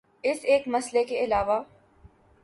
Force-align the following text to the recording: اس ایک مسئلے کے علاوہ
اس 0.23 0.39
ایک 0.43 0.67
مسئلے 0.67 1.03
کے 1.03 1.23
علاوہ 1.23 1.61